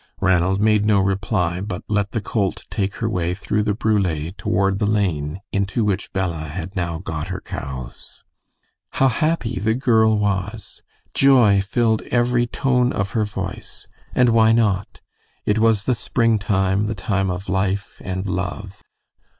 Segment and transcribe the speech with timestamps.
[0.19, 4.79] Ranald made no reply, but let the colt take her way through the brule toward
[4.79, 8.23] the lane into which Bella had now got her cows.
[8.93, 10.81] How happy the girl was!
[11.13, 13.85] Joy filled every tone of her voice.
[14.15, 15.01] And why not?
[15.45, 18.81] It was the springtime, the time of life and love.